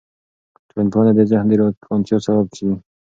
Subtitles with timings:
[0.69, 2.75] ټولنپوهنه د ذهن د روښانتیا سبب کیږي.